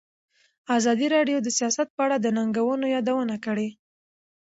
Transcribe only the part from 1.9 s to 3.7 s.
په اړه د ننګونو یادونه کړې.